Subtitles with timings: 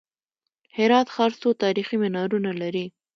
[0.77, 2.85] هرات ښار څو تاریخي منارونه لري؟